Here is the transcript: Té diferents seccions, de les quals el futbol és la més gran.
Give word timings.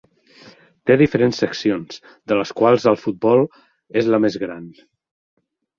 Té 0.89 0.95
diferents 1.01 1.41
seccions, 1.43 2.01
de 2.31 2.39
les 2.41 2.55
quals 2.63 2.89
el 2.93 2.99
futbol 3.05 3.47
és 4.03 4.13
la 4.15 4.23
més 4.27 4.43
gran. 4.47 4.71